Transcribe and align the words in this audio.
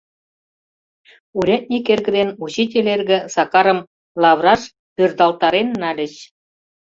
Урядник 1.37 1.85
эрге 1.93 2.11
ден 2.17 2.29
учитель 2.45 2.89
эрге 2.95 3.19
Сакарым 3.33 3.79
лавыраш 4.21 4.61
пӧрдалтарен 4.95 5.67
нальыч. 5.81 6.13